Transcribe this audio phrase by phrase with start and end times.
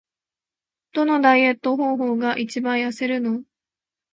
[0.93, 3.43] どのダイエット方法が一番痩せるの？